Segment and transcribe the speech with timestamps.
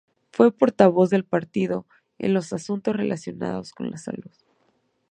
[0.31, 1.85] Fue portavoz del partido
[2.17, 4.31] en los asuntos relacionados con la salud.